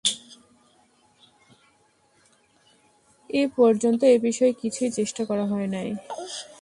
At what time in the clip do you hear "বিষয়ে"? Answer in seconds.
4.19-4.53